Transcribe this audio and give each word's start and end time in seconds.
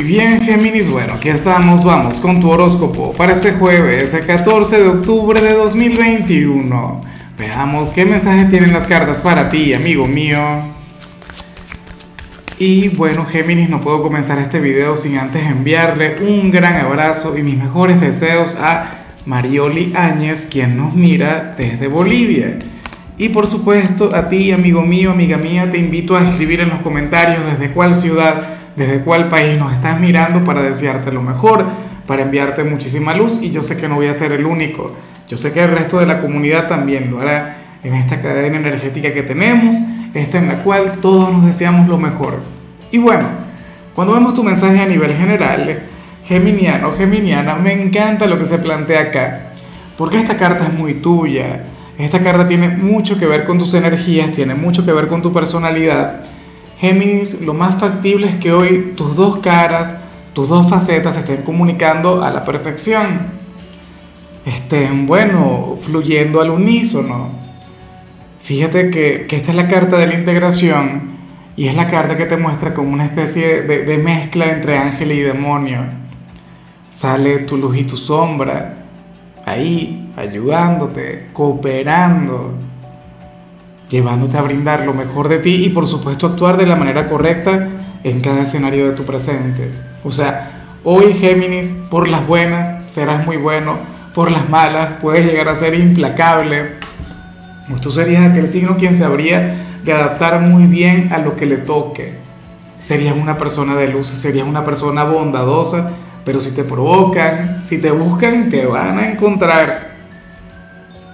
Y 0.00 0.02
bien, 0.02 0.40
Géminis, 0.40 0.90
bueno, 0.90 1.12
aquí 1.12 1.28
estamos, 1.28 1.84
vamos 1.84 2.20
con 2.20 2.40
tu 2.40 2.48
horóscopo 2.48 3.12
para 3.12 3.32
este 3.32 3.52
jueves, 3.52 4.14
el 4.14 4.24
14 4.24 4.78
de 4.80 4.88
octubre 4.88 5.42
de 5.42 5.52
2021. 5.52 7.02
Veamos 7.36 7.92
qué 7.92 8.06
mensaje 8.06 8.46
tienen 8.46 8.72
las 8.72 8.86
cartas 8.86 9.20
para 9.20 9.50
ti, 9.50 9.74
amigo 9.74 10.06
mío. 10.06 10.40
Y 12.58 12.88
bueno, 12.88 13.26
Géminis, 13.26 13.68
no 13.68 13.82
puedo 13.82 14.02
comenzar 14.02 14.38
este 14.38 14.58
video 14.58 14.96
sin 14.96 15.18
antes 15.18 15.44
enviarle 15.44 16.16
un 16.26 16.50
gran 16.50 16.76
abrazo 16.76 17.36
y 17.36 17.42
mis 17.42 17.58
mejores 17.58 18.00
deseos 18.00 18.54
a 18.54 19.02
Marioli 19.26 19.92
Áñez, 19.94 20.46
quien 20.50 20.78
nos 20.78 20.94
mira 20.94 21.54
desde 21.58 21.88
Bolivia. 21.88 22.58
Y 23.18 23.28
por 23.28 23.46
supuesto, 23.46 24.16
a 24.16 24.30
ti, 24.30 24.50
amigo 24.50 24.80
mío, 24.80 25.10
amiga 25.10 25.36
mía, 25.36 25.70
te 25.70 25.76
invito 25.76 26.16
a 26.16 26.26
escribir 26.26 26.62
en 26.62 26.70
los 26.70 26.80
comentarios 26.80 27.44
desde 27.44 27.74
cuál 27.74 27.94
ciudad 27.94 28.59
desde 28.76 29.00
cuál 29.00 29.28
país 29.28 29.58
nos 29.58 29.72
estás 29.72 29.98
mirando 30.00 30.44
para 30.44 30.62
desearte 30.62 31.12
lo 31.12 31.22
mejor, 31.22 31.66
para 32.06 32.22
enviarte 32.22 32.64
muchísima 32.64 33.14
luz 33.14 33.38
y 33.40 33.50
yo 33.50 33.62
sé 33.62 33.76
que 33.76 33.88
no 33.88 33.96
voy 33.96 34.06
a 34.06 34.14
ser 34.14 34.32
el 34.32 34.46
único. 34.46 34.92
Yo 35.28 35.36
sé 35.36 35.52
que 35.52 35.62
el 35.62 35.70
resto 35.70 35.98
de 35.98 36.06
la 36.06 36.20
comunidad 36.20 36.68
también 36.68 37.10
lo 37.10 37.20
hará 37.20 37.56
en 37.82 37.94
esta 37.94 38.20
cadena 38.20 38.58
energética 38.58 39.12
que 39.12 39.22
tenemos, 39.22 39.76
esta 40.14 40.38
en 40.38 40.48
la 40.48 40.56
cual 40.56 40.98
todos 41.00 41.32
nos 41.32 41.46
deseamos 41.46 41.88
lo 41.88 41.98
mejor. 41.98 42.40
Y 42.90 42.98
bueno, 42.98 43.24
cuando 43.94 44.14
vemos 44.14 44.34
tu 44.34 44.42
mensaje 44.42 44.80
a 44.80 44.86
nivel 44.86 45.14
general, 45.14 45.82
Geminiano, 46.24 46.92
Geminiana, 46.92 47.54
me 47.54 47.72
encanta 47.72 48.26
lo 48.26 48.38
que 48.38 48.44
se 48.44 48.58
plantea 48.58 49.02
acá, 49.02 49.52
porque 49.96 50.18
esta 50.18 50.36
carta 50.36 50.66
es 50.66 50.72
muy 50.72 50.94
tuya. 50.94 51.64
Esta 51.98 52.20
carta 52.20 52.46
tiene 52.46 52.68
mucho 52.68 53.18
que 53.18 53.26
ver 53.26 53.44
con 53.44 53.58
tus 53.58 53.74
energías, 53.74 54.30
tiene 54.32 54.54
mucho 54.54 54.86
que 54.86 54.92
ver 54.92 55.06
con 55.06 55.22
tu 55.22 55.32
personalidad 55.32 56.22
Géminis, 56.80 57.42
lo 57.42 57.52
más 57.52 57.74
factible 57.74 58.26
es 58.26 58.36
que 58.36 58.52
hoy 58.52 58.94
tus 58.96 59.14
dos 59.14 59.38
caras, 59.38 60.00
tus 60.32 60.48
dos 60.48 60.70
facetas 60.70 61.14
estén 61.18 61.42
comunicando 61.42 62.24
a 62.24 62.30
la 62.30 62.42
perfección. 62.42 63.38
Estén, 64.46 65.06
bueno, 65.06 65.76
fluyendo 65.82 66.40
al 66.40 66.48
unísono. 66.48 67.32
Fíjate 68.42 68.90
que, 68.90 69.26
esta 69.28 69.50
es 69.50 69.56
la 69.56 69.68
carta 69.68 69.98
de 69.98 70.06
la 70.06 70.14
integración 70.14 71.18
y 71.54 71.68
es 71.68 71.76
la 71.76 71.86
carta 71.86 72.16
que 72.16 72.24
te 72.24 72.38
muestra 72.38 72.72
como 72.72 72.94
una 72.94 73.04
especie 73.04 73.60
de, 73.60 73.84
de 73.84 73.98
mezcla 73.98 74.50
entre 74.50 74.78
ángel 74.78 75.12
y 75.12 75.20
demonio. 75.20 75.80
Sale 76.88 77.40
tu 77.40 77.58
luz 77.58 77.76
y 77.76 77.84
tu 77.84 77.98
sombra 77.98 78.86
ahí, 79.44 80.10
ayudándote, 80.16 81.28
cooperando 81.34 82.54
llevándote 83.90 84.38
a 84.38 84.42
brindar 84.42 84.84
lo 84.86 84.94
mejor 84.94 85.28
de 85.28 85.38
ti 85.38 85.64
y 85.64 85.68
por 85.68 85.86
supuesto 85.86 86.26
actuar 86.26 86.56
de 86.56 86.66
la 86.66 86.76
manera 86.76 87.08
correcta 87.08 87.68
en 88.04 88.20
cada 88.20 88.42
escenario 88.42 88.86
de 88.86 88.92
tu 88.92 89.04
presente. 89.04 89.70
O 90.04 90.10
sea, 90.10 90.78
hoy 90.84 91.12
Géminis, 91.12 91.70
por 91.90 92.08
las 92.08 92.26
buenas, 92.26 92.72
serás 92.86 93.26
muy 93.26 93.36
bueno, 93.36 93.76
por 94.14 94.30
las 94.30 94.48
malas, 94.48 94.94
puedes 95.00 95.26
llegar 95.26 95.48
a 95.48 95.54
ser 95.54 95.74
implacable. 95.74 96.76
Pues 97.68 97.80
tú 97.80 97.90
serías 97.90 98.30
aquel 98.30 98.48
signo 98.48 98.76
quien 98.76 98.94
se 98.94 99.04
habría 99.04 99.56
de 99.84 99.92
adaptar 99.92 100.40
muy 100.40 100.66
bien 100.66 101.12
a 101.12 101.18
lo 101.18 101.36
que 101.36 101.46
le 101.46 101.56
toque. 101.56 102.14
Serías 102.78 103.14
una 103.16 103.36
persona 103.36 103.76
de 103.76 103.88
luz, 103.88 104.06
serías 104.06 104.46
una 104.46 104.64
persona 104.64 105.04
bondadosa, 105.04 105.90
pero 106.24 106.40
si 106.40 106.52
te 106.52 106.64
provocan, 106.64 107.62
si 107.62 107.78
te 107.78 107.90
buscan, 107.90 108.48
te 108.48 108.64
van 108.66 108.98
a 108.98 109.10
encontrar 109.10 109.90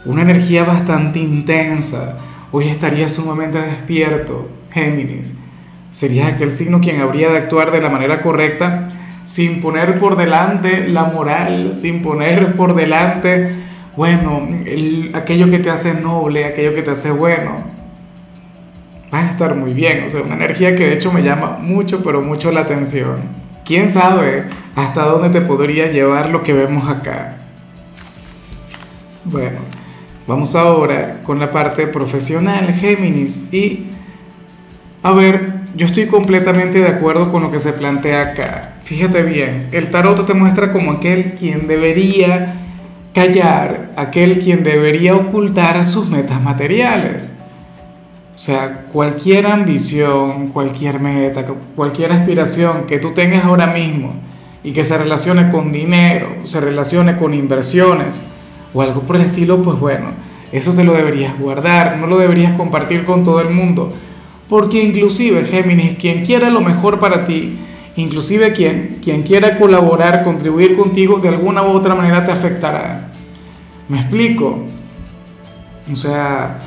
una 0.04 0.22
energía 0.22 0.64
bastante 0.64 1.18
intensa, 1.18 2.16
Hoy 2.58 2.68
estaría 2.68 3.10
sumamente 3.10 3.60
despierto, 3.60 4.48
Géminis. 4.70 5.38
Sería 5.90 6.28
aquel 6.28 6.50
signo 6.50 6.80
quien 6.80 7.02
habría 7.02 7.28
de 7.28 7.36
actuar 7.36 7.70
de 7.70 7.82
la 7.82 7.90
manera 7.90 8.22
correcta 8.22 8.88
sin 9.26 9.60
poner 9.60 10.00
por 10.00 10.16
delante 10.16 10.88
la 10.88 11.04
moral, 11.04 11.74
sin 11.74 12.00
poner 12.00 12.56
por 12.56 12.74
delante, 12.74 13.50
bueno, 13.94 14.48
aquello 15.12 15.50
que 15.50 15.58
te 15.58 15.68
hace 15.68 16.00
noble, 16.00 16.46
aquello 16.46 16.74
que 16.74 16.80
te 16.80 16.92
hace 16.92 17.10
bueno. 17.10 17.62
Va 19.12 19.20
a 19.20 19.30
estar 19.32 19.54
muy 19.54 19.74
bien, 19.74 20.04
o 20.04 20.08
sea, 20.08 20.22
una 20.22 20.36
energía 20.36 20.74
que 20.74 20.86
de 20.86 20.94
hecho 20.94 21.12
me 21.12 21.22
llama 21.22 21.58
mucho, 21.60 22.02
pero 22.02 22.22
mucho 22.22 22.50
la 22.52 22.62
atención. 22.62 23.18
¿Quién 23.66 23.90
sabe 23.90 24.44
hasta 24.74 25.04
dónde 25.04 25.28
te 25.28 25.44
podría 25.44 25.92
llevar 25.92 26.30
lo 26.30 26.42
que 26.42 26.54
vemos 26.54 26.88
acá? 26.88 27.36
Bueno, 29.26 29.58
Vamos 30.26 30.56
ahora 30.56 31.20
con 31.22 31.38
la 31.38 31.52
parte 31.52 31.86
profesional, 31.86 32.72
Géminis. 32.72 33.44
Y, 33.52 33.86
a 35.02 35.12
ver, 35.12 35.60
yo 35.76 35.86
estoy 35.86 36.06
completamente 36.06 36.80
de 36.80 36.88
acuerdo 36.88 37.30
con 37.30 37.42
lo 37.42 37.52
que 37.52 37.60
se 37.60 37.72
plantea 37.72 38.22
acá. 38.22 38.74
Fíjate 38.82 39.22
bien, 39.22 39.68
el 39.70 39.90
tarot 39.90 40.26
te 40.26 40.34
muestra 40.34 40.72
como 40.72 40.92
aquel 40.92 41.34
quien 41.34 41.68
debería 41.68 42.54
callar, 43.14 43.92
aquel 43.96 44.40
quien 44.40 44.64
debería 44.64 45.14
ocultar 45.14 45.84
sus 45.84 46.08
metas 46.08 46.42
materiales. 46.42 47.38
O 48.34 48.38
sea, 48.38 48.86
cualquier 48.92 49.46
ambición, 49.46 50.48
cualquier 50.48 50.98
meta, 50.98 51.44
cualquier 51.74 52.12
aspiración 52.12 52.86
que 52.86 52.98
tú 52.98 53.14
tengas 53.14 53.44
ahora 53.44 53.68
mismo 53.68 54.14
y 54.62 54.72
que 54.72 54.84
se 54.84 54.98
relacione 54.98 55.50
con 55.50 55.72
dinero, 55.72 56.28
se 56.44 56.60
relacione 56.60 57.16
con 57.16 57.32
inversiones, 57.32 58.22
o 58.76 58.82
algo 58.82 59.00
por 59.00 59.16
el 59.16 59.22
estilo, 59.22 59.62
pues 59.62 59.80
bueno, 59.80 60.08
eso 60.52 60.74
te 60.74 60.84
lo 60.84 60.92
deberías 60.92 61.38
guardar, 61.38 61.96
no 61.96 62.06
lo 62.06 62.18
deberías 62.18 62.52
compartir 62.52 63.06
con 63.06 63.24
todo 63.24 63.40
el 63.40 63.48
mundo. 63.48 63.90
Porque 64.50 64.82
inclusive, 64.82 65.44
Géminis, 65.44 65.96
quien 65.96 66.26
quiera 66.26 66.50
lo 66.50 66.60
mejor 66.60 67.00
para 67.00 67.24
ti, 67.24 67.56
inclusive 67.96 68.52
quien, 68.52 68.98
quien 69.02 69.22
quiera 69.22 69.56
colaborar, 69.58 70.24
contribuir 70.24 70.76
contigo, 70.76 71.18
de 71.20 71.30
alguna 71.30 71.62
u 71.62 71.70
otra 71.70 71.94
manera 71.94 72.26
te 72.26 72.32
afectará. 72.32 73.12
¿Me 73.88 73.98
explico? 73.98 74.58
O 75.90 75.94
sea, 75.94 76.58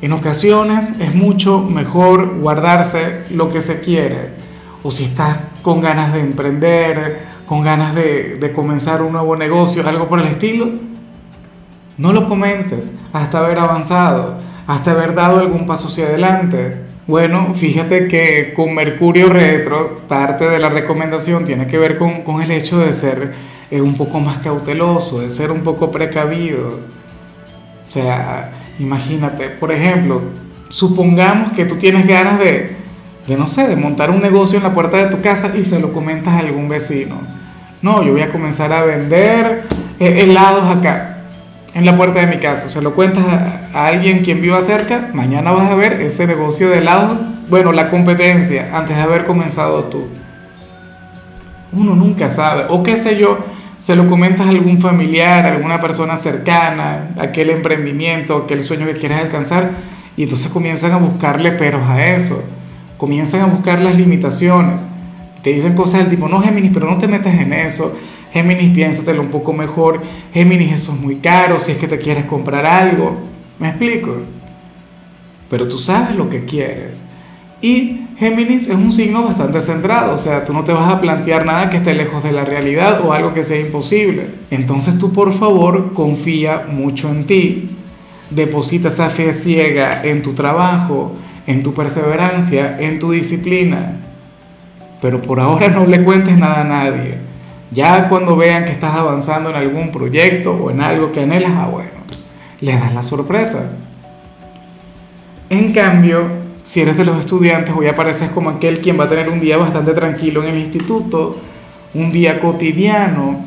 en 0.00 0.12
ocasiones 0.12 1.00
es 1.00 1.12
mucho 1.12 1.60
mejor 1.60 2.38
guardarse 2.38 3.24
lo 3.30 3.50
que 3.50 3.60
se 3.60 3.80
quiere. 3.80 4.38
O 4.84 4.92
si 4.92 5.04
estás 5.04 5.38
con 5.60 5.80
ganas 5.80 6.12
de 6.12 6.20
emprender, 6.20 7.27
con 7.48 7.62
ganas 7.62 7.94
de, 7.94 8.52
comenzar 8.54 9.00
un 9.00 9.12
nuevo 9.12 9.34
negocio, 9.34 9.86
algo 9.88 10.06
por 10.06 10.20
el 10.20 10.26
estilo, 10.26 10.68
no 11.96 12.12
lo 12.12 12.28
comentes 12.28 12.98
hasta 13.12 13.38
haber 13.38 13.58
avanzado, 13.58 14.38
hasta 14.66 14.90
haber 14.90 15.14
dado 15.14 15.40
algún 15.40 15.66
paso 15.66 15.88
hacia 15.88 16.06
adelante. 16.06 16.76
Bueno, 17.06 17.54
fíjate 17.54 18.06
que 18.06 18.52
con 18.52 18.74
Mercurio 18.74 19.30
retro, 19.30 20.02
parte 20.08 20.46
de 20.46 20.58
la 20.58 20.68
recomendación 20.68 21.46
tiene 21.46 21.66
que 21.66 21.78
ver 21.78 21.96
con, 21.96 22.42
el 22.42 22.50
hecho 22.50 22.80
de 22.80 22.92
ser 22.92 23.32
eh, 23.70 23.80
un 23.80 23.96
poco 23.96 24.20
más 24.20 24.38
cauteloso, 24.38 25.20
de 25.20 25.30
ser 25.30 25.50
un 25.50 25.62
poco 25.62 25.90
precavido. 25.90 26.80
O 27.88 27.90
sea, 27.90 28.52
imagínate, 28.78 29.48
por 29.48 29.72
ejemplo, 29.72 30.20
supongamos 30.68 31.52
que 31.52 31.64
tú 31.64 31.76
tienes 31.76 32.06
ganas 32.06 32.38
de, 32.38 32.76
de, 33.26 33.36
no 33.38 33.48
sé, 33.48 33.66
de 33.66 33.76
montar 33.76 34.10
un 34.10 34.20
negocio 34.20 34.58
en 34.58 34.64
la 34.64 34.74
puerta 34.74 34.98
de 34.98 35.06
tu 35.06 35.22
casa 35.22 35.54
y 35.56 35.62
se 35.62 35.80
lo 35.80 35.94
comentas 35.94 36.34
a 36.34 36.40
algún 36.40 36.68
vecino. 36.68 37.37
No, 37.80 38.02
yo 38.02 38.12
voy 38.12 38.22
a 38.22 38.32
comenzar 38.32 38.72
a 38.72 38.82
vender 38.82 39.66
eh, 40.00 40.22
helados 40.22 40.64
acá, 40.76 41.18
en 41.74 41.84
la 41.84 41.96
puerta 41.96 42.18
de 42.20 42.26
mi 42.26 42.38
casa. 42.38 42.68
Se 42.68 42.82
lo 42.82 42.94
cuentas 42.94 43.24
a, 43.24 43.86
alguien 43.86 44.24
quien 44.24 44.40
viva 44.40 44.60
cerca, 44.62 45.10
mañana 45.14 45.52
vas 45.52 45.70
a 45.70 45.76
ver 45.76 46.00
ese 46.00 46.26
negocio 46.26 46.68
de 46.70 46.78
helados, 46.78 47.18
bueno, 47.48 47.72
la 47.72 47.88
competencia, 47.88 48.70
antes 48.74 48.96
de 48.96 49.02
haber 49.02 49.24
comenzado 49.24 49.84
tú. 49.84 50.08
Uno 51.72 51.94
nunca 51.94 52.28
sabe, 52.28 52.64
o 52.68 52.82
qué 52.82 52.96
sé 52.96 53.16
yo, 53.16 53.38
se 53.76 53.94
lo 53.94 54.08
comentas 54.08 54.46
a 54.46 54.50
algún 54.50 54.80
familiar, 54.80 55.46
a 55.46 55.50
alguna 55.52 55.80
persona 55.80 56.16
cercana, 56.16 57.10
aquel 57.16 57.50
emprendimiento, 57.50 58.38
aquel 58.38 58.64
sueño 58.64 58.86
que 58.86 58.94
quieres 58.94 59.18
alcanzar, 59.18 59.70
y 60.16 60.24
entonces 60.24 60.50
comienzan 60.50 60.92
a 60.92 60.96
buscarle 60.96 61.52
peros 61.52 61.88
a 61.88 62.04
eso, 62.04 62.42
comienzan 62.96 63.42
a 63.42 63.46
buscar 63.46 63.78
las 63.80 63.94
limitaciones 63.94 64.88
te 65.48 65.54
dicen 65.54 65.74
cosas 65.74 66.00
del 66.00 66.10
tipo, 66.10 66.28
no 66.28 66.42
Géminis, 66.42 66.72
pero 66.74 66.90
no 66.90 66.98
te 66.98 67.08
metas 67.08 67.34
en 67.34 67.54
eso. 67.54 67.96
Géminis, 68.34 68.70
piénsatelo 68.70 69.22
un 69.22 69.30
poco 69.30 69.54
mejor. 69.54 70.02
Géminis, 70.34 70.72
eso 70.72 70.92
es 70.92 71.00
muy 71.00 71.16
caro 71.16 71.58
si 71.58 71.72
es 71.72 71.78
que 71.78 71.88
te 71.88 71.98
quieres 71.98 72.26
comprar 72.26 72.66
algo. 72.66 73.16
¿Me 73.58 73.68
explico? 73.68 74.14
Pero 75.48 75.66
tú 75.66 75.78
sabes 75.78 76.16
lo 76.16 76.28
que 76.28 76.44
quieres. 76.44 77.08
Y 77.62 78.08
Géminis 78.18 78.68
es 78.68 78.74
un 78.74 78.92
signo 78.92 79.24
bastante 79.24 79.62
centrado, 79.62 80.12
o 80.14 80.18
sea, 80.18 80.44
tú 80.44 80.52
no 80.52 80.64
te 80.64 80.72
vas 80.72 80.92
a 80.92 81.00
plantear 81.00 81.46
nada 81.46 81.70
que 81.70 81.78
esté 81.78 81.94
lejos 81.94 82.22
de 82.22 82.32
la 82.32 82.44
realidad 82.44 83.00
o 83.06 83.14
algo 83.14 83.32
que 83.32 83.42
sea 83.42 83.58
imposible. 83.58 84.26
Entonces 84.50 84.98
tú 84.98 85.14
por 85.14 85.32
favor 85.32 85.94
confía 85.94 86.66
mucho 86.70 87.08
en 87.08 87.24
ti, 87.24 87.70
deposita 88.28 88.88
esa 88.88 89.08
fe 89.08 89.32
ciega 89.32 90.04
en 90.04 90.22
tu 90.22 90.34
trabajo, 90.34 91.12
en 91.46 91.62
tu 91.62 91.72
perseverancia, 91.72 92.76
en 92.78 92.98
tu 92.98 93.12
disciplina 93.12 94.07
pero 95.00 95.20
por 95.22 95.40
ahora 95.40 95.68
no 95.68 95.86
le 95.86 96.02
cuentes 96.02 96.36
nada 96.36 96.62
a 96.62 96.64
nadie. 96.64 97.18
Ya 97.70 98.08
cuando 98.08 98.36
vean 98.36 98.64
que 98.64 98.72
estás 98.72 98.94
avanzando 98.94 99.50
en 99.50 99.56
algún 99.56 99.90
proyecto 99.90 100.52
o 100.52 100.70
en 100.70 100.80
algo 100.80 101.12
que 101.12 101.20
anhelas, 101.20 101.52
ah 101.54 101.68
bueno, 101.70 101.90
le 102.60 102.72
das 102.72 102.94
la 102.94 103.02
sorpresa. 103.02 103.76
En 105.50 105.72
cambio, 105.72 106.28
si 106.64 106.80
eres 106.80 106.96
de 106.96 107.04
los 107.04 107.20
estudiantes, 107.20 107.74
hoy 107.76 107.86
apareces 107.86 108.30
como 108.30 108.50
aquel 108.50 108.80
quien 108.80 108.98
va 108.98 109.04
a 109.04 109.08
tener 109.08 109.28
un 109.28 109.40
día 109.40 109.56
bastante 109.56 109.92
tranquilo 109.92 110.42
en 110.42 110.50
el 110.54 110.58
instituto, 110.58 111.36
un 111.94 112.12
día 112.12 112.40
cotidiano, 112.40 113.44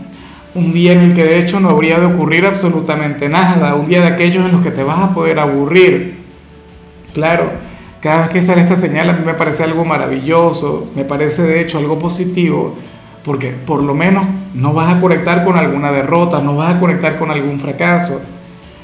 un 0.54 0.74
día 0.74 0.94
en 0.94 1.00
el 1.02 1.14
que 1.14 1.24
de 1.24 1.40
hecho 1.40 1.60
no 1.60 1.70
habría 1.70 2.00
de 2.00 2.08
ocurrir 2.08 2.46
absolutamente 2.46 3.30
nada, 3.30 3.76
un 3.76 3.88
día 3.88 4.02
de 4.02 4.08
aquellos 4.08 4.46
en 4.46 4.52
los 4.52 4.62
que 4.62 4.72
te 4.72 4.84
vas 4.84 5.00
a 5.00 5.14
poder 5.14 5.40
aburrir. 5.40 6.18
Claro, 7.14 7.52
cada 8.02 8.22
vez 8.22 8.30
que 8.32 8.42
sale 8.42 8.62
esta 8.62 8.76
señal 8.76 9.10
a 9.10 9.14
mí 9.14 9.24
me 9.24 9.36
parece 9.36 9.64
algo 9.64 9.86
maravilloso, 9.86 10.90
me 10.96 11.06
parece 11.06 11.44
de 11.44 11.62
hecho 11.62 11.78
algo 11.78 12.00
positivo, 12.00 12.76
porque 13.24 13.52
por 13.52 13.84
lo 13.84 13.94
menos 13.94 14.26
no 14.56 14.74
vas 14.74 14.96
a 14.96 15.00
conectar 15.00 15.46
con 15.46 15.56
alguna 15.56 15.92
derrota, 15.92 16.42
no 16.42 16.58
vas 16.58 16.76
a 16.76 16.80
conectar 16.80 17.20
con 17.20 17.30
algún 17.30 17.60
fracaso, 17.60 18.20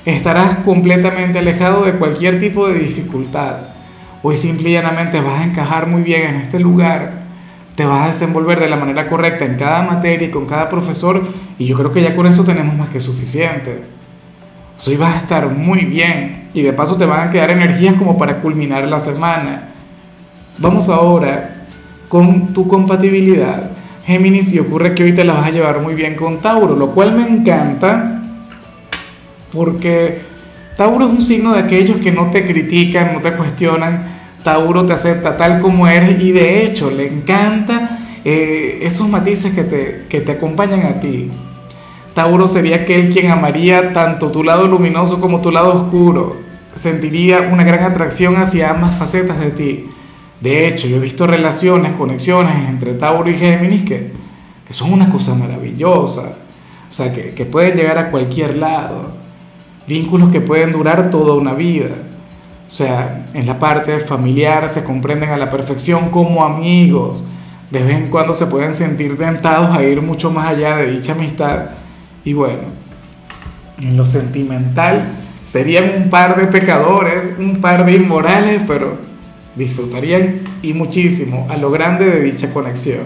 estarás 0.06 0.58
completamente 0.58 1.40
alejado 1.40 1.84
de 1.84 1.94
cualquier 1.94 2.40
tipo 2.40 2.68
de 2.68 2.78
dificultad. 2.78 3.58
Hoy 4.22 4.36
simple 4.36 4.70
y 4.70 4.74
llanamente 4.74 5.20
vas 5.20 5.40
a 5.40 5.46
encajar 5.46 5.88
muy 5.88 6.04
bien 6.04 6.36
en 6.36 6.36
este 6.36 6.60
lugar, 6.60 7.26
te 7.76 7.86
vas 7.86 8.04
a 8.04 8.08
desenvolver 8.08 8.60
de 8.60 8.70
la 8.70 8.76
manera 8.76 9.08
correcta 9.08 9.46
en 9.46 9.56
cada 9.56 9.82
materia 9.82 10.28
y 10.28 10.32
con 10.32 10.46
cada 10.46 10.70
profesor 10.70 11.24
y 11.58 11.66
yo 11.66 11.76
creo 11.76 11.92
que 11.92 12.04
ya 12.04 12.16
con 12.16 12.28
eso 12.28 12.44
tenemos 12.44 12.76
más 12.76 12.90
que 12.90 13.00
suficiente. 13.00 13.97
Hoy 14.86 14.96
vas 14.96 15.16
a 15.16 15.18
estar 15.18 15.50
muy 15.50 15.86
bien 15.86 16.50
y 16.54 16.62
de 16.62 16.72
paso 16.72 16.98
te 16.98 17.06
van 17.06 17.28
a 17.28 17.32
quedar 17.32 17.50
energías 17.50 17.96
como 17.96 18.18
para 18.18 18.42
culminar 18.42 18.88
la 18.88 19.00
semana. 19.00 19.70
Vamos 20.60 20.88
ahora 20.88 21.66
con 22.08 22.54
tu 22.54 22.68
compatibilidad. 22.68 23.72
Géminis, 24.06 24.54
y 24.54 24.60
ocurre 24.60 24.96
que 24.96 25.04
hoy 25.04 25.14
te 25.14 25.24
la 25.24 25.34
vas 25.34 25.48
a 25.48 25.52
llevar 25.52 25.82
muy 25.82 25.94
bien 25.94 26.16
con 26.16 26.40
Tauro, 26.40 26.76
lo 26.76 26.92
cual 26.92 27.14
me 27.14 27.28
encanta 27.28 28.22
porque 29.52 30.22
Tauro 30.78 31.08
es 31.08 31.12
un 31.12 31.22
signo 31.22 31.54
de 31.54 31.60
aquellos 31.60 32.00
que 32.00 32.12
no 32.12 32.30
te 32.30 32.46
critican, 32.46 33.14
no 33.14 33.22
te 33.22 33.34
cuestionan, 33.34 34.18
Tauro 34.44 34.86
te 34.86 34.94
acepta 34.94 35.36
tal 35.36 35.60
como 35.60 35.88
eres 35.88 36.22
y 36.22 36.32
de 36.32 36.64
hecho 36.64 36.92
le 36.92 37.08
encanta 37.08 38.00
eh, 38.24 38.80
esos 38.82 39.10
matices 39.10 39.54
que 39.54 39.64
te, 39.64 40.06
que 40.08 40.22
te 40.22 40.34
acompañan 40.34 40.86
a 40.86 41.00
ti. 41.00 41.30
Tauro 42.18 42.48
sería 42.48 42.78
aquel 42.78 43.14
quien 43.14 43.30
amaría 43.30 43.94
tanto 43.94 44.32
tu 44.32 44.44
lado 44.44 44.66
luminoso 44.66 45.22
como 45.22 45.40
tu 45.40 45.52
lado 45.52 45.76
oscuro. 45.76 46.38
Sentiría 46.74 47.42
una 47.42 47.64
gran 47.64 47.84
atracción 47.84 48.38
hacia 48.38 48.72
ambas 48.72 48.96
facetas 48.98 49.40
de 49.40 49.52
ti. 49.52 49.86
De 50.42 50.68
hecho, 50.68 50.88
yo 50.88 50.98
he 50.98 51.00
visto 51.00 51.28
relaciones, 51.28 51.92
conexiones 51.92 52.70
entre 52.70 52.96
Tauro 52.96 53.30
y 53.30 53.36
Géminis 53.36 53.84
que, 53.84 54.14
son 54.72 54.94
una 54.94 55.12
cosa 55.12 55.36
maravillosa. 55.36 56.38
O 56.90 56.92
sea, 56.92 57.14
que, 57.14 57.36
que 57.36 57.46
pueden 57.46 57.78
llegar 57.78 58.00
a 58.00 58.10
cualquier 58.10 58.58
lado. 58.58 59.12
Vínculos 59.88 60.30
que 60.30 60.42
pueden 60.42 60.72
durar 60.72 61.12
toda 61.12 61.36
una 61.36 61.54
vida. 61.54 61.98
O 62.68 62.72
sea, 62.72 63.28
en 63.36 63.46
la 63.46 63.60
parte 63.60 64.00
familiar 64.00 64.70
se 64.70 64.84
comprenden 64.84 65.30
a 65.30 65.38
la 65.38 65.52
perfección 65.52 66.10
como 66.10 66.44
amigos. 66.44 67.24
De 67.70 67.84
vez 67.84 67.96
en 67.96 68.10
cuando 68.10 68.34
se 68.34 68.48
pueden 68.48 68.74
sentir 68.74 69.20
tentados 69.20 69.78
a 69.78 69.84
ir 69.84 70.02
mucho 70.02 70.32
más 70.32 70.48
allá 70.48 70.78
de 70.78 70.94
dicha 70.94 71.12
amistad. 71.12 71.86
Y 72.28 72.34
bueno, 72.34 72.64
en 73.80 73.96
lo 73.96 74.04
sentimental 74.04 75.14
serían 75.44 75.94
un 75.96 76.10
par 76.10 76.36
de 76.36 76.48
pecadores, 76.48 77.32
un 77.40 77.62
par 77.62 77.86
de 77.86 77.94
inmorales, 77.94 78.64
pero 78.68 78.98
disfrutarían 79.56 80.42
y 80.62 80.74
muchísimo 80.74 81.48
a 81.50 81.56
lo 81.56 81.72
grande 81.72 82.04
de 82.04 82.20
dicha 82.24 82.52
conexión. 82.52 83.06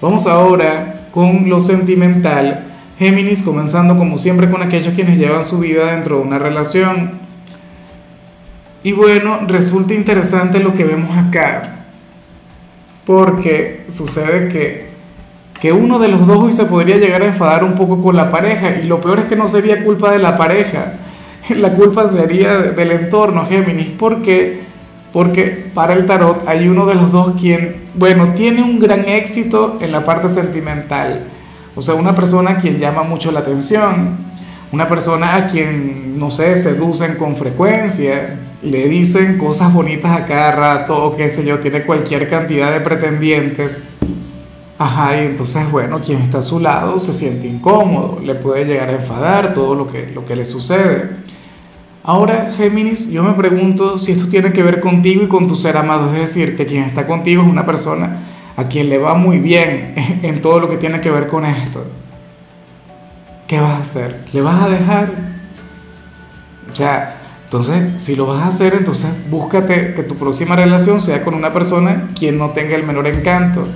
Vamos 0.00 0.28
ahora 0.28 1.08
con 1.10 1.50
lo 1.50 1.58
sentimental. 1.58 2.68
Géminis 3.00 3.42
comenzando 3.42 3.98
como 3.98 4.16
siempre 4.16 4.48
con 4.48 4.62
aquellos 4.62 4.94
quienes 4.94 5.18
llevan 5.18 5.44
su 5.44 5.58
vida 5.58 5.90
dentro 5.90 6.18
de 6.18 6.22
una 6.22 6.38
relación 6.38 7.18
y 8.84 8.92
bueno, 8.92 9.40
resulta 9.48 9.92
interesante 9.92 10.60
lo 10.60 10.72
que 10.72 10.84
vemos 10.84 11.18
acá, 11.18 11.86
porque 13.04 13.82
sucede 13.88 14.46
que, 14.46 14.95
que 15.60 15.72
uno 15.72 15.98
de 15.98 16.08
los 16.08 16.26
dos 16.26 16.38
hoy 16.38 16.52
se 16.52 16.66
podría 16.66 16.96
llegar 16.96 17.22
a 17.22 17.26
enfadar 17.26 17.64
un 17.64 17.74
poco 17.74 18.02
con 18.02 18.16
la 18.16 18.30
pareja, 18.30 18.76
y 18.76 18.84
lo 18.84 19.00
peor 19.00 19.20
es 19.20 19.24
que 19.26 19.36
no 19.36 19.48
sería 19.48 19.84
culpa 19.84 20.10
de 20.10 20.18
la 20.18 20.36
pareja, 20.36 20.94
la 21.48 21.70
culpa 21.70 22.06
sería 22.06 22.58
del 22.58 22.92
entorno, 22.92 23.46
Géminis, 23.46 23.88
¿por 23.88 24.22
qué? 24.22 24.60
Porque 25.12 25.70
para 25.72 25.94
el 25.94 26.04
tarot 26.04 26.46
hay 26.46 26.68
uno 26.68 26.84
de 26.86 26.94
los 26.94 27.10
dos 27.10 27.40
quien, 27.40 27.84
bueno, 27.94 28.34
tiene 28.34 28.62
un 28.62 28.78
gran 28.78 29.08
éxito 29.08 29.78
en 29.80 29.92
la 29.92 30.04
parte 30.04 30.28
sentimental, 30.28 31.24
o 31.74 31.82
sea, 31.82 31.94
una 31.94 32.14
persona 32.14 32.58
quien 32.58 32.78
llama 32.78 33.02
mucho 33.02 33.32
la 33.32 33.40
atención, 33.40 34.16
una 34.72 34.88
persona 34.88 35.36
a 35.36 35.46
quien, 35.46 36.18
no 36.18 36.30
sé, 36.30 36.56
seducen 36.56 37.14
con 37.16 37.36
frecuencia, 37.36 38.40
le 38.62 38.88
dicen 38.88 39.38
cosas 39.38 39.72
bonitas 39.72 40.20
a 40.20 40.26
cada 40.26 40.52
rato 40.52 41.04
o 41.04 41.16
qué 41.16 41.28
sé 41.28 41.44
yo, 41.44 41.60
tiene 41.60 41.84
cualquier 41.84 42.28
cantidad 42.28 42.72
de 42.72 42.80
pretendientes. 42.80 43.84
Ajá, 44.78 45.22
y 45.22 45.26
entonces, 45.26 45.70
bueno, 45.70 46.00
quien 46.00 46.20
está 46.20 46.38
a 46.38 46.42
su 46.42 46.60
lado 46.60 47.00
se 47.00 47.12
siente 47.12 47.46
incómodo, 47.46 48.20
le 48.22 48.34
puede 48.34 48.66
llegar 48.66 48.90
a 48.90 48.92
enfadar 48.92 49.54
todo 49.54 49.74
lo 49.74 49.90
que, 49.90 50.10
lo 50.10 50.24
que 50.26 50.36
le 50.36 50.44
sucede. 50.44 51.16
Ahora, 52.02 52.52
Géminis, 52.56 53.10
yo 53.10 53.22
me 53.22 53.32
pregunto 53.32 53.98
si 53.98 54.12
esto 54.12 54.28
tiene 54.28 54.52
que 54.52 54.62
ver 54.62 54.80
contigo 54.80 55.22
y 55.24 55.28
con 55.28 55.48
tu 55.48 55.56
ser 55.56 55.76
amado, 55.76 56.12
es 56.12 56.20
decir, 56.20 56.56
que 56.56 56.66
quien 56.66 56.84
está 56.84 57.06
contigo 57.06 57.42
es 57.42 57.48
una 57.48 57.64
persona 57.64 58.18
a 58.56 58.64
quien 58.64 58.88
le 58.88 58.98
va 58.98 59.14
muy 59.14 59.38
bien 59.38 59.94
en 60.22 60.42
todo 60.42 60.60
lo 60.60 60.68
que 60.68 60.76
tiene 60.76 61.00
que 61.00 61.10
ver 61.10 61.26
con 61.26 61.46
esto. 61.46 61.84
¿Qué 63.46 63.60
vas 63.60 63.78
a 63.78 63.82
hacer? 63.82 64.24
¿Le 64.32 64.42
vas 64.42 64.62
a 64.62 64.68
dejar? 64.68 65.12
O 66.70 66.76
sea, 66.76 67.16
entonces, 67.44 68.02
si 68.02 68.14
lo 68.16 68.26
vas 68.26 68.42
a 68.42 68.48
hacer, 68.48 68.74
entonces 68.74 69.08
búscate 69.30 69.94
que 69.94 70.02
tu 70.02 70.16
próxima 70.16 70.54
relación 70.54 71.00
sea 71.00 71.24
con 71.24 71.34
una 71.34 71.52
persona 71.52 72.10
quien 72.18 72.38
no 72.38 72.50
tenga 72.50 72.74
el 72.76 72.82
menor 72.82 73.06
encanto, 73.06 73.66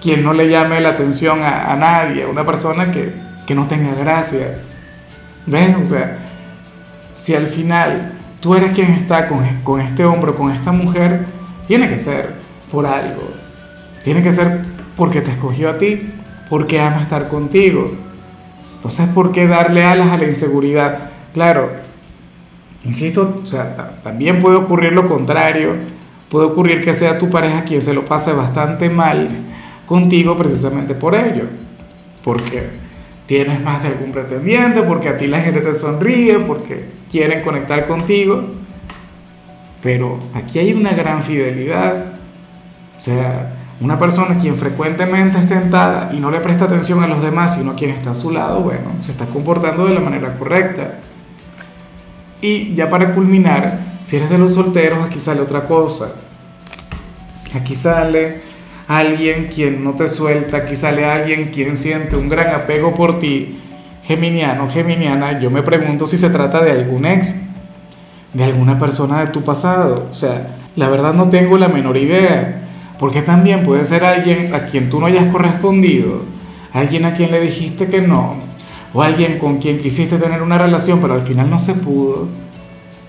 quien 0.00 0.22
no 0.22 0.32
le 0.32 0.48
llame 0.48 0.80
la 0.80 0.90
atención 0.90 1.40
a, 1.42 1.74
nadie, 1.76 2.26
una 2.26 2.44
persona 2.44 2.90
que, 2.90 3.12
que 3.46 3.54
no 3.54 3.66
tenga 3.66 3.94
gracia. 3.94 4.58
¿Ves? 5.46 5.76
O 5.80 5.84
sea, 5.84 6.18
si 7.12 7.34
al 7.34 7.46
final 7.46 8.12
tú 8.40 8.54
eres 8.54 8.72
quien 8.72 8.92
está 8.92 9.28
con, 9.28 9.44
con 9.62 9.80
este 9.80 10.04
hombre 10.04 10.32
o 10.32 10.36
con 10.36 10.50
esta 10.50 10.72
mujer, 10.72 11.26
tiene 11.66 11.88
que 11.88 11.98
ser 11.98 12.34
por 12.70 12.86
algo. 12.86 13.22
Tiene 14.04 14.22
que 14.22 14.32
ser 14.32 14.62
porque 14.96 15.20
te 15.20 15.30
escogió 15.30 15.70
a 15.70 15.78
ti, 15.78 16.12
porque 16.48 16.80
ama 16.80 17.02
estar 17.02 17.28
contigo. 17.28 17.92
Entonces, 18.76 19.08
¿por 19.08 19.32
qué 19.32 19.46
darle 19.46 19.84
alas 19.84 20.10
a 20.10 20.16
la 20.16 20.24
inseguridad? 20.24 21.10
Claro, 21.32 21.70
Insisto, 22.86 23.40
o 23.42 23.46
sea, 23.46 24.00
también 24.04 24.38
puede 24.38 24.56
ocurrir 24.56 24.92
lo 24.92 25.08
contrario, 25.08 25.74
puede 26.28 26.46
ocurrir 26.46 26.84
que 26.84 26.94
sea 26.94 27.18
tu 27.18 27.28
pareja 27.28 27.64
quien 27.64 27.82
se 27.82 27.92
lo 27.92 28.04
pase 28.04 28.32
bastante 28.32 28.88
mal 28.88 29.28
contigo 29.86 30.36
precisamente 30.36 30.94
por 30.94 31.14
ello, 31.14 31.44
porque 32.22 32.70
tienes 33.26 33.62
más 33.62 33.82
de 33.82 33.88
algún 33.88 34.12
pretendiente, 34.12 34.82
porque 34.82 35.08
a 35.08 35.16
ti 35.16 35.26
la 35.26 35.40
gente 35.40 35.60
te 35.60 35.72
sonríe, 35.74 36.40
porque 36.40 36.90
quieren 37.10 37.42
conectar 37.42 37.86
contigo, 37.86 38.44
pero 39.82 40.18
aquí 40.34 40.58
hay 40.58 40.72
una 40.72 40.92
gran 40.92 41.22
fidelidad, 41.22 42.04
o 42.96 43.00
sea, 43.00 43.52
una 43.80 43.98
persona 43.98 44.38
quien 44.38 44.56
frecuentemente 44.56 45.38
es 45.38 45.48
tentada 45.48 46.10
y 46.12 46.18
no 46.18 46.30
le 46.30 46.40
presta 46.40 46.64
atención 46.64 47.02
a 47.02 47.06
los 47.06 47.22
demás, 47.22 47.56
sino 47.56 47.72
a 47.72 47.76
quien 47.76 47.90
está 47.90 48.12
a 48.12 48.14
su 48.14 48.30
lado, 48.30 48.60
bueno, 48.60 48.92
se 49.02 49.12
está 49.12 49.26
comportando 49.26 49.86
de 49.86 49.94
la 49.94 50.00
manera 50.00 50.38
correcta. 50.38 51.00
Y 52.40 52.74
ya 52.74 52.88
para 52.88 53.12
culminar, 53.14 53.78
si 54.00 54.16
eres 54.16 54.30
de 54.30 54.38
los 54.38 54.54
solteros, 54.54 55.04
aquí 55.04 55.20
sale 55.20 55.40
otra 55.40 55.64
cosa. 55.64 56.12
Aquí 57.54 57.74
sale 57.74 58.40
alguien 58.88 59.48
quien 59.52 59.82
no 59.82 59.92
te 59.92 60.08
suelta, 60.08 60.58
aquí 60.58 60.74
alguien 60.84 61.50
quien 61.50 61.76
siente 61.76 62.16
un 62.16 62.28
gran 62.28 62.54
apego 62.54 62.94
por 62.94 63.18
ti. 63.18 63.60
Geminiano, 64.02 64.68
Geminiana, 64.68 65.40
yo 65.40 65.50
me 65.50 65.62
pregunto 65.62 66.06
si 66.06 66.16
se 66.16 66.30
trata 66.30 66.62
de 66.62 66.70
algún 66.70 67.06
ex, 67.06 67.42
de 68.32 68.44
alguna 68.44 68.78
persona 68.78 69.24
de 69.24 69.32
tu 69.32 69.42
pasado. 69.42 70.08
O 70.10 70.14
sea, 70.14 70.56
la 70.76 70.88
verdad 70.88 71.14
no 71.14 71.28
tengo 71.28 71.58
la 71.58 71.68
menor 71.68 71.96
idea. 71.96 72.62
Porque 72.98 73.22
también 73.22 73.62
puede 73.62 73.84
ser 73.84 74.04
alguien 74.04 74.54
a 74.54 74.66
quien 74.66 74.88
tú 74.88 75.00
no 75.00 75.06
hayas 75.06 75.30
correspondido, 75.30 76.22
alguien 76.72 77.04
a 77.04 77.12
quien 77.12 77.30
le 77.30 77.40
dijiste 77.40 77.88
que 77.88 78.00
no, 78.00 78.36
o 78.94 79.02
alguien 79.02 79.38
con 79.38 79.58
quien 79.58 79.78
quisiste 79.78 80.16
tener 80.16 80.40
una 80.40 80.56
relación 80.56 81.00
pero 81.02 81.14
al 81.14 81.22
final 81.22 81.50
no 81.50 81.58
se 81.58 81.74
pudo. 81.74 82.28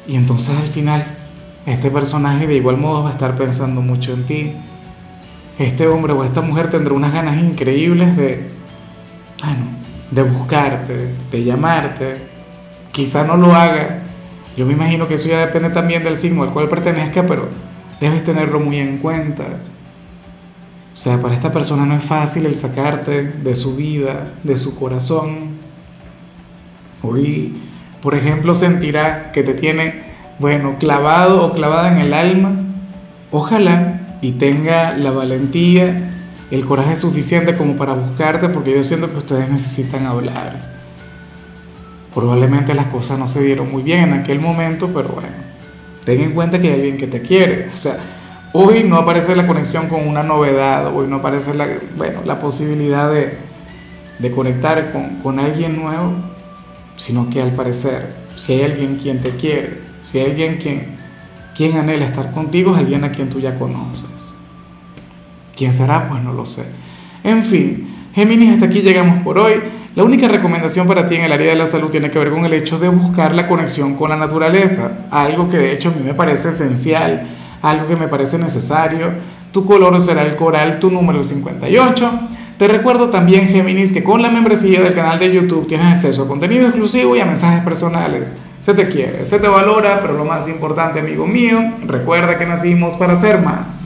Y 0.07 0.15
entonces 0.15 0.57
al 0.57 0.67
final 0.67 1.05
este 1.65 1.89
personaje 1.89 2.47
de 2.47 2.55
igual 2.55 2.77
modo 2.77 3.03
va 3.03 3.09
a 3.09 3.13
estar 3.13 3.35
pensando 3.35 3.81
mucho 3.81 4.13
en 4.13 4.23
ti. 4.25 4.53
Este 5.59 5.87
hombre 5.87 6.13
o 6.13 6.23
esta 6.23 6.41
mujer 6.41 6.69
tendrá 6.69 6.93
unas 6.93 7.13
ganas 7.13 7.41
increíbles 7.41 8.15
de, 8.15 8.47
bueno, 9.43 9.65
de 10.11 10.21
buscarte, 10.23 11.15
de 11.31 11.43
llamarte. 11.43 12.17
Quizá 12.91 13.25
no 13.25 13.37
lo 13.37 13.53
haga. 13.53 14.03
Yo 14.55 14.65
me 14.65 14.73
imagino 14.73 15.07
que 15.07 15.15
eso 15.15 15.27
ya 15.27 15.39
depende 15.39 15.69
también 15.69 16.03
del 16.03 16.17
signo 16.17 16.43
al 16.43 16.51
cual 16.51 16.69
pertenezca, 16.69 17.25
pero 17.25 17.49
debes 17.99 18.23
tenerlo 18.23 18.59
muy 18.59 18.77
en 18.77 18.97
cuenta. 18.97 19.43
O 20.93 20.95
sea, 20.95 21.21
para 21.21 21.35
esta 21.35 21.51
persona 21.51 21.85
no 21.85 21.95
es 21.95 22.03
fácil 22.03 22.45
el 22.45 22.55
sacarte 22.55 23.23
de 23.23 23.55
su 23.55 23.75
vida, 23.75 24.33
de 24.43 24.55
su 24.55 24.75
corazón, 24.75 25.57
Hoy, 27.01 27.53
por 28.01 28.15
ejemplo, 28.15 28.55
sentirá 28.55 29.31
que 29.31 29.43
te 29.43 29.53
tiene 29.53 30.07
bueno, 30.39 30.77
clavado 30.79 31.45
o 31.45 31.53
clavada 31.53 31.91
en 31.91 31.99
el 31.99 32.13
alma, 32.13 32.55
ojalá 33.31 33.96
y 34.21 34.33
tenga 34.33 34.95
la 34.97 35.11
valentía, 35.11 36.11
el 36.49 36.65
coraje 36.65 36.95
suficiente 36.95 37.57
como 37.57 37.75
para 37.75 37.93
buscarte, 37.93 38.49
porque 38.49 38.73
yo 38.73 38.83
siento 38.83 39.11
que 39.11 39.17
ustedes 39.17 39.49
necesitan 39.49 40.05
hablar. 40.05 40.77
Probablemente 42.13 42.73
las 42.73 42.87
cosas 42.87 43.19
no 43.19 43.27
se 43.27 43.43
dieron 43.43 43.71
muy 43.71 43.83
bien 43.83 44.05
en 44.05 44.13
aquel 44.13 44.39
momento, 44.39 44.89
pero 44.93 45.09
bueno, 45.09 45.29
ten 46.05 46.21
en 46.21 46.31
cuenta 46.31 46.59
que 46.59 46.69
hay 46.69 46.75
alguien 46.75 46.97
que 46.97 47.07
te 47.07 47.21
quiere. 47.21 47.69
O 47.73 47.77
sea, 47.77 47.97
hoy 48.53 48.83
no 48.83 48.97
aparece 48.97 49.35
la 49.35 49.45
conexión 49.45 49.87
con 49.87 50.07
una 50.07 50.23
novedad, 50.23 50.95
hoy 50.95 51.07
no 51.07 51.17
aparece 51.17 51.53
la, 51.53 51.67
bueno, 51.95 52.21
la 52.25 52.39
posibilidad 52.39 53.11
de, 53.11 53.37
de 54.19 54.31
conectar 54.31 54.91
con, 54.91 55.17
con 55.17 55.39
alguien 55.39 55.75
nuevo, 55.75 56.13
sino 56.95 57.29
que 57.29 57.41
al 57.41 57.51
parecer, 57.51 58.13
si 58.35 58.53
hay 58.53 58.63
alguien 58.63 58.95
quien 58.95 59.19
te 59.19 59.29
quiere, 59.29 59.81
si 60.01 60.19
hay 60.19 60.31
alguien 60.31 60.57
quien, 60.57 60.96
quien 61.57 61.75
anhela 61.75 62.05
estar 62.05 62.31
contigo, 62.31 62.73
es 62.73 62.77
alguien 62.77 63.03
a 63.03 63.09
quien 63.09 63.31
tú 63.31 63.39
ya 63.39 63.55
conoces. 63.55 64.35
¿Quién 65.55 65.73
será? 65.73 66.07
Pues 66.07 66.21
no 66.21 66.31
lo 66.31 66.45
sé. 66.45 66.67
En 67.23 67.43
fin, 67.43 67.87
Géminis, 68.13 68.53
hasta 68.53 68.67
aquí 68.67 68.81
llegamos 68.81 69.23
por 69.23 69.39
hoy. 69.39 69.53
La 69.95 70.03
única 70.03 70.27
recomendación 70.27 70.87
para 70.87 71.07
ti 71.07 71.15
en 71.15 71.23
el 71.23 71.31
área 71.31 71.49
de 71.49 71.55
la 71.55 71.65
salud 71.65 71.89
tiene 71.89 72.11
que 72.11 72.19
ver 72.19 72.29
con 72.29 72.45
el 72.45 72.53
hecho 72.53 72.77
de 72.77 72.89
buscar 72.89 73.33
la 73.33 73.47
conexión 73.47 73.95
con 73.95 74.11
la 74.11 74.15
naturaleza, 74.15 75.07
algo 75.09 75.49
que 75.49 75.57
de 75.57 75.73
hecho 75.73 75.89
a 75.89 75.93
mí 75.93 76.03
me 76.05 76.13
parece 76.13 76.49
esencial, 76.49 77.27
algo 77.63 77.87
que 77.87 77.95
me 77.95 78.07
parece 78.07 78.37
necesario. 78.37 79.13
Tu 79.51 79.65
color 79.65 79.99
será 79.99 80.21
el 80.21 80.35
coral, 80.35 80.77
tu 80.77 80.91
número 80.91 81.23
58. 81.23 82.11
Te 82.59 82.67
recuerdo 82.67 83.09
también, 83.09 83.47
Géminis, 83.47 83.91
que 83.91 84.03
con 84.03 84.21
la 84.21 84.29
membresía 84.29 84.81
del 84.81 84.93
canal 84.93 85.17
de 85.17 85.33
YouTube 85.33 85.65
tienes 85.65 85.87
acceso 85.87 86.23
a 86.23 86.27
contenido 86.27 86.67
exclusivo 86.67 87.15
y 87.15 87.19
a 87.19 87.25
mensajes 87.25 87.63
personales. 87.63 88.31
Se 88.59 88.73
te 88.73 88.87
quiere, 88.87 89.25
se 89.25 89.39
te 89.39 89.47
valora, 89.47 89.99
pero 90.01 90.13
lo 90.13 90.25
más 90.25 90.47
importante, 90.47 90.99
amigo 90.99 91.27
mío, 91.27 91.59
recuerda 91.85 92.37
que 92.39 92.45
nacimos 92.45 92.95
para 92.95 93.15
ser 93.15 93.39
más. 93.39 93.85